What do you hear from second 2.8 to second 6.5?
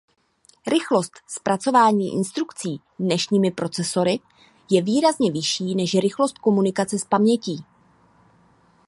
dnešními procesory je výrazně vyšší než rychlost